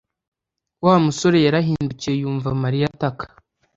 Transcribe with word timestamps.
Wa 0.85 0.95
musore 1.05 1.37
yarahindukiye 1.45 2.13
yumva 2.21 2.49
Mariya 2.63 2.85
ataka 2.91 3.25